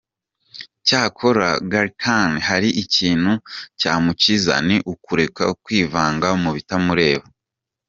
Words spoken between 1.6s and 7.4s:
Gallican hari ikintu cyamukiza, ni ukureka kwivanga mu bitakureba.